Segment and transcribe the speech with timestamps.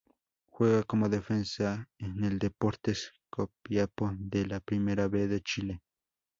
[0.49, 5.83] Juega como Defensa en el Deportes Copiapó de la Primera B de Chile.